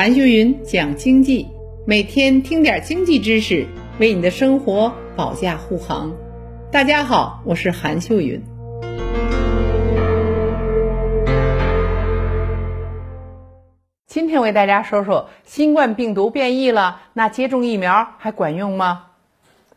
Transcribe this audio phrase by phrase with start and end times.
[0.00, 1.46] 韩秀云讲经济，
[1.86, 3.66] 每天听点经济知识，
[3.98, 6.10] 为你的生活保驾护航。
[6.72, 8.42] 大家好，我是韩秀云。
[14.06, 19.08] 今天为大家说说新冠病毒变异了，那接种疫苗还管用吗？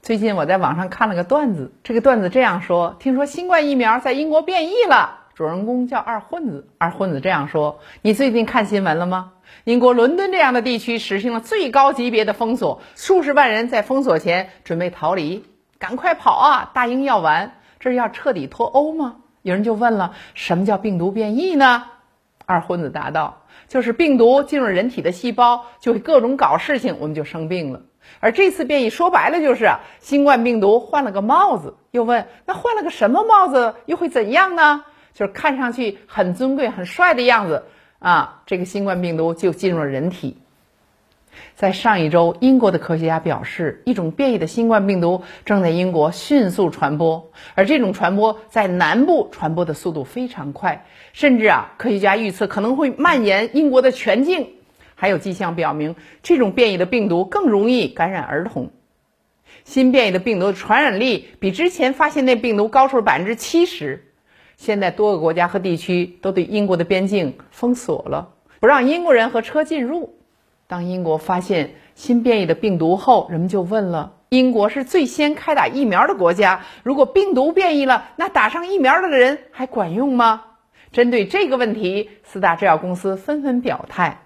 [0.01, 5.22] 最近我在网上看了个段子，这个段子这样说：听说新冠疫苗在英国变异了。
[5.35, 9.31] 主人公叫二混子，二混子这样说：“你最近看新闻了吗？
[9.63, 15.43] 英国伦敦这样的地区实行了最高级别的封锁，数十万人在封锁前准备逃离，
[15.79, 16.71] 赶快跑啊！
[16.75, 21.85] 大英要完，这是要彻底脱欧吗？”有人就问了：“什么叫病毒变异呢？”
[22.45, 27.81] 二混子答道：“就是病毒进入人体的细胞，就会各种搞事情，我们就生病了。
[28.19, 37.63] 而这次变异说白了就是新冠病毒换了个帽子。”又问：“那换了个什么帽子，又会怎样呢？”就是看上去很尊贵、很帅的样子
[37.99, 38.41] 啊！
[38.45, 40.37] 这个新冠病毒就进入了人体。
[41.55, 54.49] 在上一周，英国的科学家表示，一种变异的新冠病毒正在英国迅速传播，而这种传播在南部传播的速度非常快，甚至啊，科学家预测可能会蔓延英国的全境。
[54.95, 58.71] 还有迹象表明，这种变异的病毒更容易感染儿童。
[59.63, 64.12] 新变异的病毒传染力比之前发现那病毒高出了百分之七十。
[64.63, 68.29] 现在多个国家和地区都对英国的边境封锁了，
[68.61, 70.15] 不让英国人和车进入。
[70.67, 80.41] 当英国发现新变异的病毒后，人们就问了：英国是最先开打疫苗的国家，如果病毒变异了，那打上疫苗的人还管用吗？
[80.93, 84.17] 针对这个问题，四大制药公司纷纷表态。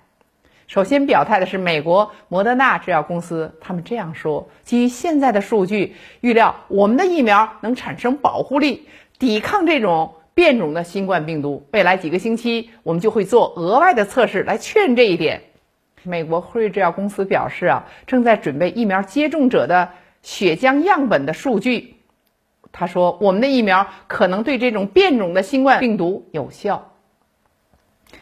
[0.67, 10.13] 首先表态的是美国莫德纳制药公司，他们这样说：基于现在的数据，预料我们的疫苗能产生保护力，抵抗这种。
[10.37, 15.41] 变种的新冠病毒，未来几个星期我们就会做额外的测试来确认这一点。
[16.03, 19.89] 美国辉瑞制药公司表示啊，正在准备疫苗接种者的
[20.21, 21.95] 血浆样本的数据。
[22.71, 26.87] 他说，我们的疫苗可能对这种变种的新冠病毒有效。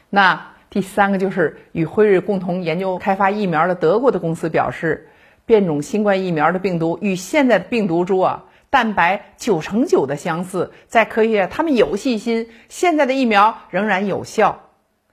[0.09, 5.05] 那第三个就是与辉瑞共同研究开发疫苗的德国的公司表示，
[5.45, 8.41] 变种新冠疫苗的病毒与现在的病毒株啊。
[8.75, 14.59] 蛋白九成九的相似，在科学他们有信心，现在的疫苗仍然有效。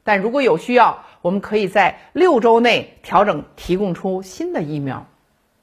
[0.03, 5.07] 但如果有需要，我们可以在六周内调整，提供出新的疫苗。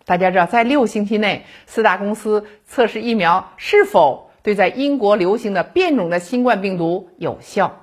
[0.06, 7.82] 大家知道，在六星期内，四大公司测试疫苗是否对在英国流行的变种的新冠病毒有效。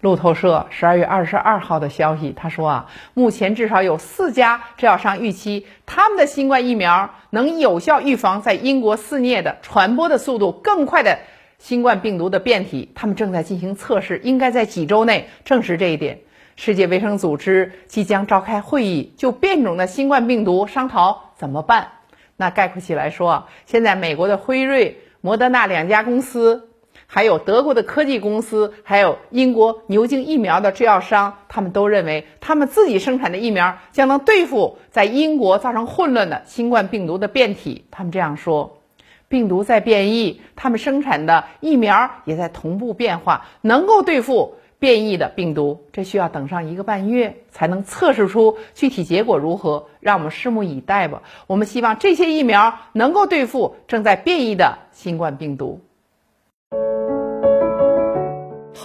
[0.00, 11.18] 路透社十二月二十二号的消息，他说啊，目前至少有四家制药商预期他们的新冠疫苗能有效预防在英国肆虐的、传播的速度更快的
[11.58, 12.92] 新冠病毒的变体。
[12.94, 16.20] 他们正在进行测试，应该在几周内证实这一点。
[16.56, 21.88] 世界卫生组织即将召开会议，就变种的新冠病毒商讨怎么办。
[22.36, 26.68] 那概括起来说，现在美国的辉瑞、摩德纳两家公司。
[27.06, 37.84] 还有德国的科技公司，还有英国牛津疫苗的制药商，他们都认为他们自己生产的疫苗将能对付在英国造成混乱的新冠病毒的变体。
[37.90, 38.78] 他们这样说：
[39.28, 45.86] 病毒在变异，他们生产的疫苗也在同步变化，能够对付变异的病毒。
[45.92, 51.22] 这需要等上一个半月才能测试出具体结果如何，让我们拭目以待吧。
[51.46, 55.80] 我们希望这些疫苗能够对付正在变异的新冠病毒。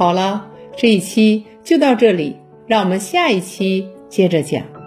[0.02, 2.36] 好了，这一期就到这里，
[2.66, 4.81] 让我们下一期接着讲。